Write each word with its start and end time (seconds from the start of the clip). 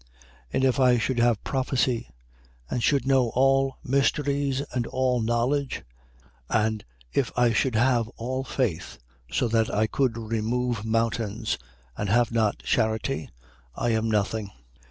13:2. 0.01 0.07
And 0.53 0.63
if 0.65 0.79
I 0.79 0.97
should 0.97 1.19
have 1.19 1.43
prophecy 1.43 2.09
and 2.71 2.81
should 2.81 3.05
know 3.05 3.29
all 3.35 3.77
mysteries 3.83 4.61
and 4.73 4.87
all 4.87 5.21
knowledge, 5.21 5.83
and 6.49 6.83
if 7.13 7.31
I 7.37 7.53
should 7.53 7.75
have 7.75 8.07
all 8.17 8.43
faith, 8.43 8.97
so 9.31 9.47
that 9.49 9.71
I 9.71 9.85
could 9.85 10.17
remove 10.17 10.83
mountains, 10.83 11.59
and 11.95 12.09
have 12.09 12.31
not 12.31 12.63
charity, 12.63 13.29
I 13.75 13.89
am 13.91 14.09
nothing. 14.09 14.49